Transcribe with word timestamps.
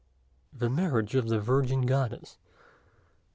THE 0.51 0.67
MARRIAGE 0.67 1.13
OF 1.13 1.27
THE 1.27 1.39
VIRGIN 1.39 1.83
GODDESS. 1.85 2.39